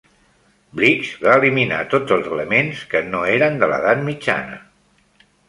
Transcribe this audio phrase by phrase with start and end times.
[0.77, 4.61] Blix va eliminar tots els elements que no eren de l'Edat Mitjana.